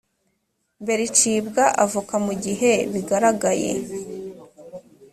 [0.83, 3.71] mbere icibwa avoka mu gihe bigaragaye